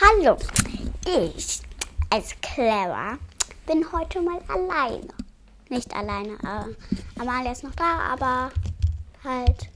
[0.00, 0.36] Hallo,
[1.04, 1.60] ich
[2.10, 3.18] als Clara
[3.66, 5.08] bin heute mal alleine.
[5.68, 8.52] Nicht alleine, äh, Amalia ist noch da, aber
[9.24, 9.68] halt.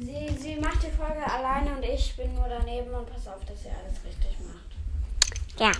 [0.00, 3.62] Sie, sie macht die Folge alleine und ich bin nur daneben und pass auf, dass
[3.62, 5.60] sie alles richtig macht.
[5.60, 5.70] Ja,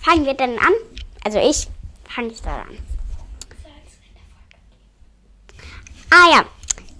[0.00, 0.72] fangen wir denn an?
[1.24, 1.68] Also ich
[2.08, 2.78] fange ich dann an.
[6.08, 6.44] Ah ja,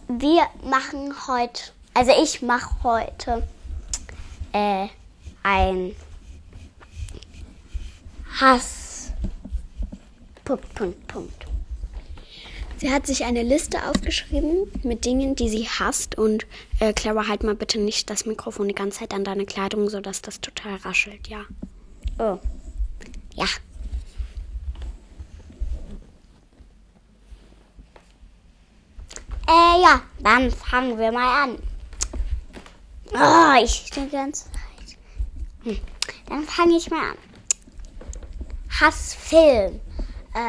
[0.08, 1.62] wir machen heute,
[1.94, 3.48] also ich mache heute
[4.52, 4.88] äh,
[5.44, 5.94] ein
[8.40, 9.12] Hass.
[10.44, 11.46] Punkt, Punkt, Punkt.
[12.78, 16.18] Sie hat sich eine Liste aufgeschrieben mit Dingen, die sie hasst.
[16.18, 16.44] Und
[16.80, 20.20] äh, Clara, halt mal bitte nicht das Mikrofon die ganze Zeit an deine Kleidung, sodass
[20.20, 21.44] das total raschelt, ja.
[22.18, 22.38] Oh.
[23.34, 23.46] Ja.
[29.46, 31.58] Äh, ja, dann fangen wir mal an.
[33.12, 34.53] Oh, ich ganze Zeit.
[36.26, 37.18] Dann fange ich mal an.
[38.80, 39.80] Hassfilm.
[40.34, 40.40] Äh,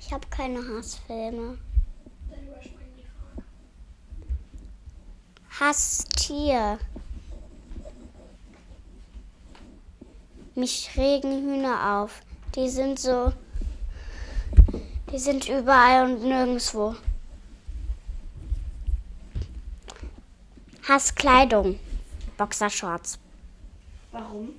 [0.00, 1.56] ich habe keine Hassfilme.
[5.60, 6.78] Hasstier.
[10.54, 12.20] Mich regen Hühner auf.
[12.54, 13.32] Die sind so.
[15.10, 16.96] Die sind überall und nirgendwo.
[20.86, 21.78] Hasskleidung.
[22.36, 23.18] Boxershorts.
[24.12, 24.50] Warum?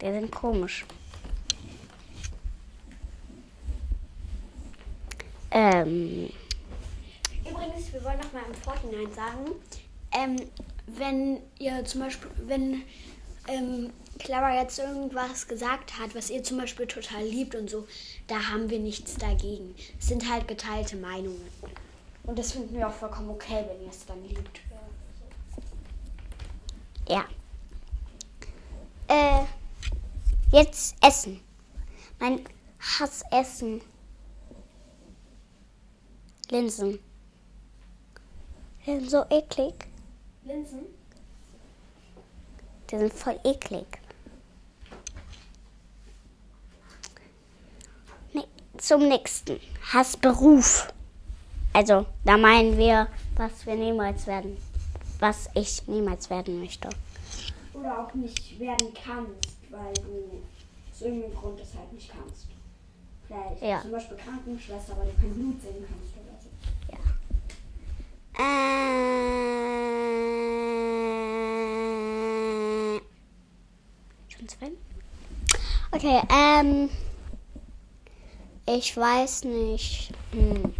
[0.00, 0.84] Die sind komisch.
[5.50, 6.28] Ähm,
[7.48, 9.52] Übrigens, wir wollen noch mal im Vorhinein sagen,
[10.12, 10.36] ähm,
[10.86, 12.82] wenn ihr zum Beispiel, wenn
[13.48, 17.86] ähm, Clara jetzt irgendwas gesagt hat, was ihr zum Beispiel total liebt und so,
[18.26, 19.74] da haben wir nichts dagegen.
[19.98, 21.48] Es sind halt geteilte Meinungen.
[22.24, 24.60] Und das finden wir auch vollkommen okay, wenn ihr es dann liebt.
[27.08, 27.24] Ja.
[29.08, 29.44] Äh,
[30.52, 31.40] jetzt Essen.
[32.18, 32.40] Mein
[32.80, 33.80] Hassessen.
[36.50, 36.98] Linsen.
[38.86, 39.74] Die sind so eklig.
[40.44, 40.86] Linsen?
[42.90, 43.86] Die sind voll eklig.
[48.32, 48.44] Nee,
[48.78, 49.58] zum nächsten.
[49.92, 50.92] Hassberuf.
[51.72, 54.56] Also, da meinen wir, was wir niemals werden.
[55.18, 56.88] Was ich niemals werden möchte.
[57.86, 60.42] Oder auch nicht werden kannst, weil du
[60.90, 62.48] aus irgendeinem Grund es halt nicht kannst.
[63.28, 63.80] Vielleicht Ja.
[63.80, 66.48] zum Beispiel Krankenschwester, weil du kein Blut sehen kannst oder so.
[68.38, 68.42] Äh,
[74.28, 74.72] schon zwei?
[75.92, 76.90] Okay, ähm.
[78.68, 80.12] Ich weiß nicht.
[80.32, 80.74] Hm.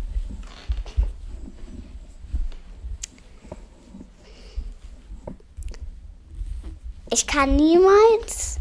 [7.11, 8.59] Ich kann niemals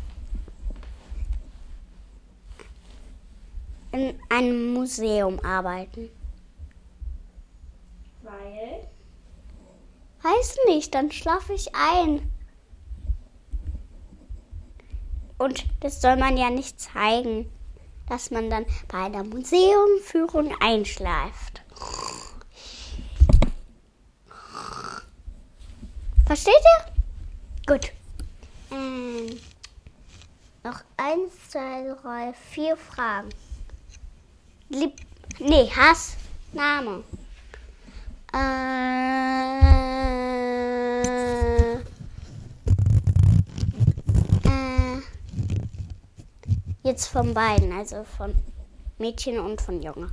[3.92, 6.10] in einem Museum arbeiten.
[8.22, 8.88] Weil?
[10.22, 12.32] Weiß nicht, dann schlafe ich ein.
[15.38, 17.52] Und das soll man ja nicht zeigen,
[18.08, 21.64] dass man dann bei einer Museumführung einschläft.
[26.26, 26.94] Versteht ihr?
[27.74, 27.95] Gut.
[28.76, 29.40] Ähm,
[30.64, 33.30] noch eins, zwei, drei, vier Fragen.
[34.70, 35.00] Lieb
[35.40, 36.18] nee, Hass,
[36.52, 37.04] Name.
[38.34, 38.38] Äh,
[44.44, 45.02] äh,
[46.84, 48.36] jetzt von beiden, also von
[48.98, 50.10] Mädchen und von Junge.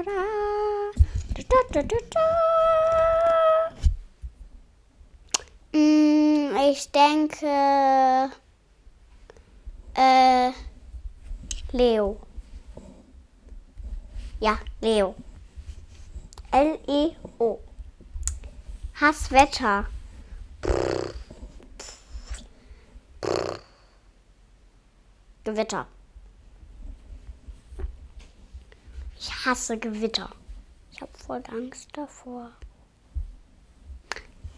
[0.00, 1.82] Da.
[1.82, 2.22] Da, da.
[5.74, 8.30] Mm, Ich denke,
[9.94, 10.50] äh,
[11.72, 12.18] Leo.
[14.40, 15.14] Ja, Leo.
[16.50, 17.58] L-E-O.
[19.00, 19.86] Hasswetter.
[25.44, 25.86] Gewitter.
[29.18, 30.30] Ich hasse Gewitter.
[30.90, 32.50] Ich habe voll Angst davor.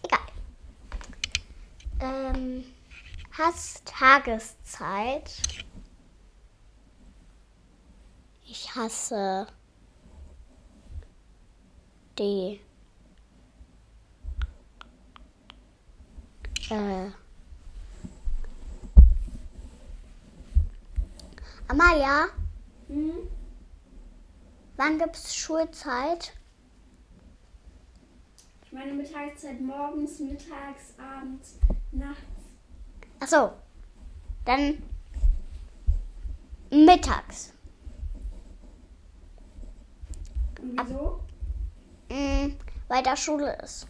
[0.03, 0.19] Egal.
[1.99, 2.65] Ähm,
[3.37, 5.31] Hass-Tageszeit.
[8.45, 9.47] Ich hasse
[12.17, 12.59] D.
[16.69, 17.09] Äh.
[21.67, 22.27] Amalia,
[22.87, 23.34] Hm?
[24.77, 26.33] Wann gibt's Schulzeit?
[28.65, 31.57] Ich meine Mittagszeit morgens, mittags, abends,
[31.91, 32.21] nachts.
[33.19, 33.51] Ach so.
[34.43, 34.83] Dann
[36.69, 37.53] mittags.
[40.61, 41.19] Und wieso?
[42.09, 42.55] Mm,
[42.87, 43.87] weil da Schule ist.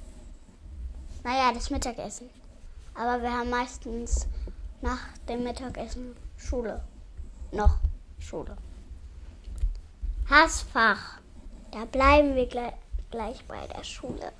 [1.24, 2.30] Naja, das Mittagessen.
[2.94, 4.28] Aber wir haben meistens
[4.82, 6.84] nach dem Mittagessen Schule.
[7.52, 7.80] Noch
[8.20, 8.56] Schule.
[10.30, 11.20] Hassfach.
[11.72, 12.74] Da bleiben wir gleich,
[13.12, 14.32] gleich bei der Schule.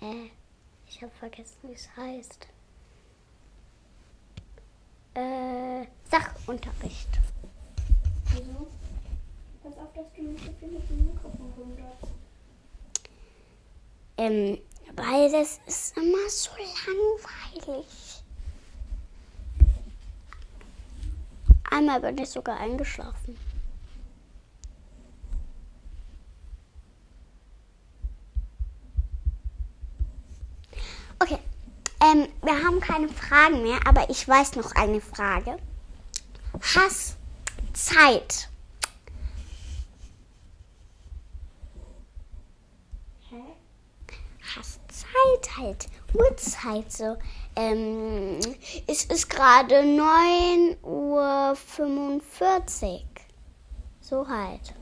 [0.00, 0.30] Äh,
[0.88, 2.48] ich habe vergessen, wie es heißt.
[5.14, 7.08] Äh, Sachunterricht.
[8.32, 8.66] Wieso?
[9.62, 12.12] Pass auf, dass du nicht so viel mit dem Mikrofon runterst.
[14.18, 14.58] Ähm,
[14.94, 17.86] weil das ist immer so langweilig.
[21.76, 23.36] Einmal bin ich sogar eingeschlafen.
[31.18, 31.38] Okay,
[32.00, 35.58] ähm, wir haben keine Fragen mehr, aber ich weiß noch eine Frage.
[36.62, 37.16] Hass
[37.74, 38.48] Zeit.
[43.28, 43.42] Hä?
[44.56, 45.86] Hast Zeit halt.
[46.14, 47.18] Uhrzeit so.
[47.58, 48.38] Ähm,
[48.86, 51.56] es ist gerade 9.45 Uhr.
[54.02, 54.74] So halt.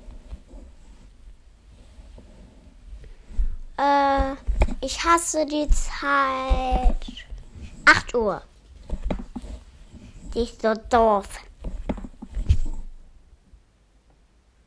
[3.79, 4.35] Äh,
[4.81, 7.07] ich hasse die Zeit.
[7.85, 8.43] 8 Uhr.
[10.35, 11.29] Die ist so doof.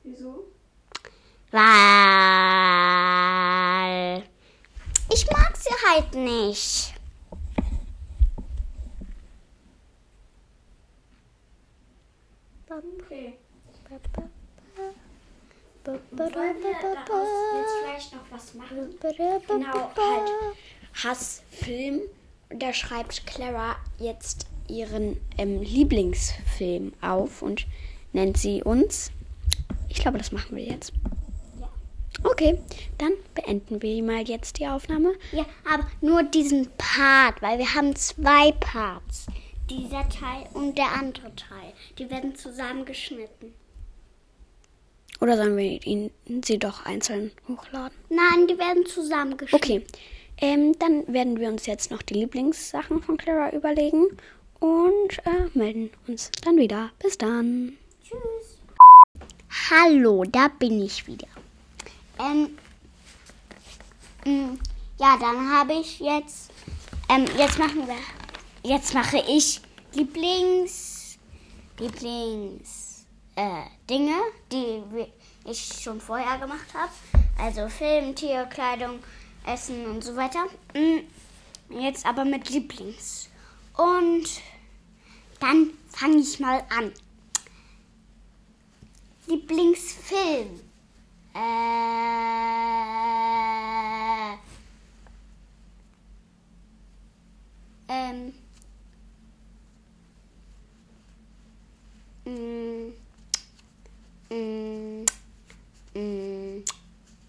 [0.03, 0.45] Wieso?
[1.51, 1.67] Weil
[5.09, 6.93] ich mag sie halt nicht.
[12.69, 13.37] Okay.
[15.85, 18.56] Wollen wir daraus jetzt vielleicht noch was machen?
[18.69, 20.31] Genau, halt
[21.03, 22.01] Hassfilm.
[22.49, 27.65] Da schreibt Clara jetzt ihren ähm, Lieblingsfilm auf und
[28.13, 29.11] nennt sie uns.
[29.89, 30.93] Ich glaube, das machen wir jetzt.
[31.59, 31.69] Ja.
[32.23, 32.59] Okay,
[32.97, 35.13] dann beenden wir mal jetzt die Aufnahme.
[35.31, 39.27] Ja, aber nur diesen Part, weil wir haben zwei Parts.
[39.69, 41.73] Dieser Teil und der andere Teil.
[41.97, 43.53] Die werden zusammengeschnitten.
[45.19, 46.11] Oder sollen wir ihn,
[46.45, 47.97] sie doch einzeln hochladen?
[48.09, 49.81] Nein, die werden zusammengeschnitten.
[49.81, 49.85] Okay,
[50.39, 54.05] ähm, dann werden wir uns jetzt noch die Lieblingssachen von Clara überlegen
[54.59, 56.91] und äh, melden uns dann wieder.
[56.99, 57.77] Bis dann.
[58.03, 58.57] Tschüss.
[59.69, 61.27] Hallo, da bin ich wieder.
[62.19, 62.57] Ähm,
[64.25, 64.57] mm,
[64.99, 66.51] ja, dann habe ich jetzt,
[67.09, 69.61] ähm, jetzt machen wir, jetzt mache ich
[69.93, 71.17] Lieblings,
[71.79, 72.96] Lieblings,
[73.37, 74.17] äh, Dinge,
[74.51, 74.83] die
[75.45, 76.91] ich schon vorher gemacht habe.
[77.39, 78.99] Also Film, Tier, Kleidung,
[79.45, 80.45] Essen und so weiter.
[80.73, 81.03] Mm,
[81.69, 83.29] Jetzt aber mit Lieblings.
[83.75, 84.41] Und
[85.39, 86.91] dann fange ich mal an.
[89.27, 90.61] Lieblingsfilm.
[91.35, 91.39] Äh,
[97.89, 98.33] ähm.
[102.25, 102.93] Mm,
[104.29, 105.05] mm,
[105.93, 106.63] mm,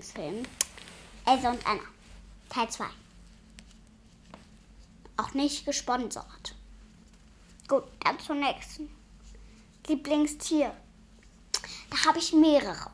[0.00, 0.42] Lieblingsfilm.
[1.26, 1.82] Elsa und Anna.
[2.48, 2.84] Teil 2
[5.16, 6.54] auch nicht gesponsert.
[7.68, 8.88] Gut, dann zur nächsten.
[9.86, 10.74] Lieblingstier.
[11.90, 12.90] Da habe ich mehrere.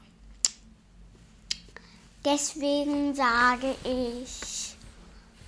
[2.25, 4.75] Deswegen sage ich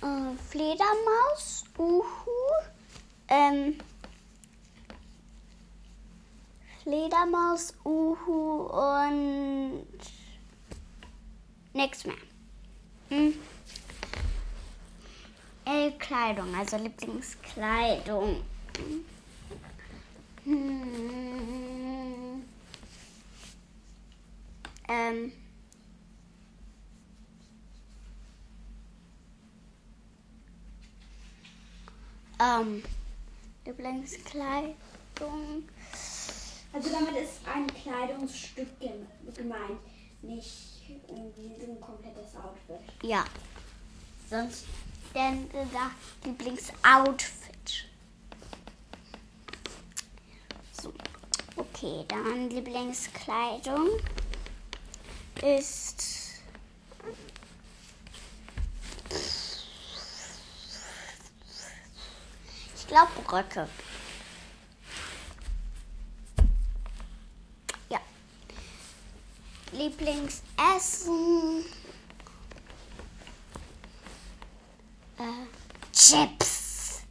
[0.01, 2.05] äh, Fledermaus, Uhu,
[3.27, 3.77] ähm,
[6.83, 9.85] Fledermaus, Uhu und
[11.73, 12.15] nichts mehr.
[13.09, 13.33] Hm.
[15.65, 18.43] Äh, Kleidung, also Lieblingskleidung.
[18.77, 19.05] Hm.
[24.87, 25.31] Ähm.
[32.39, 32.83] Ähm.
[33.65, 34.73] Lieblingskleidung.
[36.71, 39.79] Also damit ist ein Kleidungsstück gem- gemeint,
[40.21, 42.79] nicht in diesem komplettes Outfit.
[43.03, 43.25] Ja.
[44.29, 44.65] Sonst
[45.13, 45.91] denn da
[46.23, 47.85] Lieblingsoutfit.
[50.71, 50.93] So.
[51.55, 53.89] Okay, dann Lieblingskleidung
[55.41, 56.03] ist.
[62.75, 63.67] Ich glaube Röcke.
[69.79, 71.63] Lieblingsessen.
[75.17, 75.47] Äh,
[75.93, 77.03] Chips.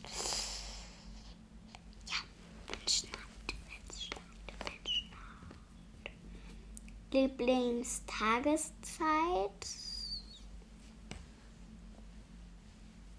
[2.07, 2.15] Ja,
[2.69, 3.19] wenn es schneit,
[3.49, 4.21] wenn es schneit,
[4.65, 6.13] wenn es schneit.
[7.13, 9.67] Lieblingstageszeit?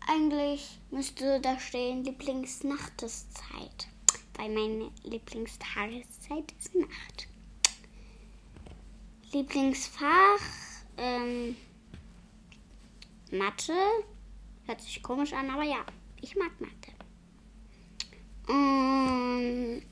[0.07, 3.87] Eigentlich müsste da stehen Lieblingsnachteszeit.
[4.39, 7.27] Weil meine Lieblingstageszeit ist Nacht.
[9.33, 10.39] Lieblingsfach?
[10.95, 11.57] Ähm,
[13.31, 13.73] Mathe.
[14.65, 15.85] Hört sich komisch an, aber ja,
[16.21, 16.93] ich mag Mathe.
[18.47, 19.83] Und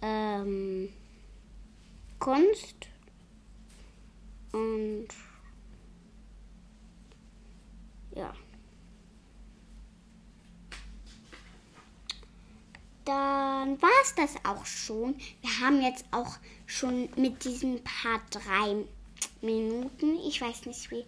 [0.00, 0.88] ähm,
[2.20, 2.86] Kunst
[4.52, 5.08] und
[8.14, 8.32] ja.
[13.12, 15.14] Dann war es das auch schon.
[15.42, 18.86] Wir haben jetzt auch schon mit diesem Part drei
[19.42, 20.18] Minuten.
[20.26, 21.04] Ich weiß nicht wie.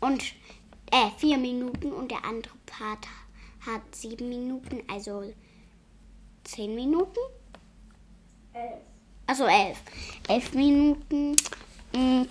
[0.00, 0.22] Und
[0.92, 3.06] äh, vier Minuten und der andere Part
[3.64, 5.32] hat sieben Minuten, also
[6.44, 7.20] zehn Minuten.
[8.52, 8.80] Elf.
[9.26, 9.78] Also elf.
[10.28, 11.36] Elf Minuten.
[11.94, 12.24] Mm,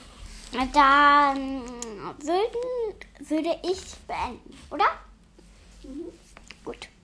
[0.71, 1.61] Dann
[2.19, 2.95] würden,
[3.27, 4.85] würde ich beenden, oder?
[5.83, 6.13] Mhm.